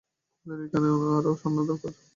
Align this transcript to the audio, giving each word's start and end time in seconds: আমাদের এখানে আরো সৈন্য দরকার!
আমাদের 0.45 0.65
এখানে 0.67 0.87
আরো 1.17 1.31
সৈন্য 1.41 1.57
দরকার! 1.69 1.91